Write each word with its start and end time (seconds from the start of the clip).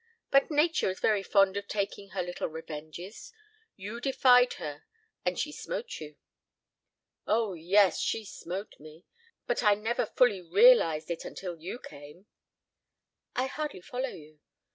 But 0.31 0.49
nature 0.49 0.89
is 0.89 0.99
very 0.99 1.21
fond 1.21 1.57
of 1.57 1.67
taking 1.67 2.09
her 2.09 2.23
little 2.23 2.47
revenges. 2.47 3.31
You 3.75 4.01
defied 4.01 4.53
her 4.53 4.83
and 5.23 5.37
she 5.37 5.51
smote 5.51 5.99
you." 5.99 6.15
"Oh, 7.27 7.53
yes, 7.53 7.99
she 7.99 8.25
smote 8.25 8.79
me! 8.79 9.05
But 9.45 9.61
I 9.61 9.75
never 9.75 10.07
fully 10.07 10.41
realized 10.41 11.11
it 11.11 11.23
until 11.23 11.55
you 11.55 11.77
came." 11.77 12.25
"I 13.35 13.45
hardly 13.45 13.81
follow 13.81 14.09
you." 14.09 14.39